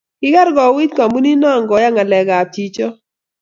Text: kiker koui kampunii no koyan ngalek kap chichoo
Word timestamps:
kiker 0.19 0.49
koui 0.57 0.85
kampunii 0.97 1.37
no 1.41 1.49
koyan 1.69 1.93
ngalek 1.93 2.25
kap 2.29 2.47
chichoo 2.53 2.93